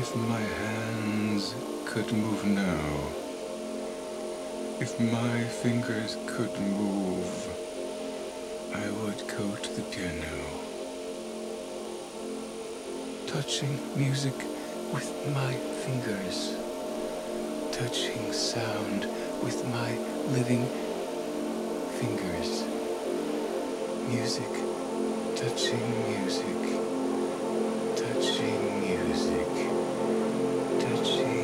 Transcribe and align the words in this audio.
If 0.00 0.16
my 0.16 0.40
hands 0.40 1.54
could 1.84 2.10
move 2.10 2.46
now, 2.46 2.84
if 4.80 4.98
my 4.98 5.44
fingers 5.62 6.16
could 6.24 6.58
move, 6.58 7.30
I 8.74 8.88
would 9.02 9.18
go 9.28 9.54
to 9.64 9.70
the 9.76 9.82
piano, 9.92 10.40
touching 13.26 13.78
music 13.94 14.32
with 14.94 15.12
my 15.34 15.52
fingers, 15.84 16.56
touching 17.70 18.32
sound 18.32 19.04
with 19.44 19.62
my 19.66 19.90
living 20.32 20.64
fingers, 22.00 22.64
music, 24.08 24.52
touching 25.36 25.86
music, 26.08 26.62
touching 27.96 28.80
music, 28.80 29.79
touching 30.90 31.39